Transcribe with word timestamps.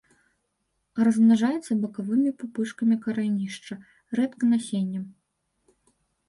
Размнажаецца 1.07 1.77
бакавымі 1.83 2.31
пупышкамі 2.39 2.95
карэнішча, 3.05 3.73
рэдка 4.21 4.45
насеннем. 4.55 5.05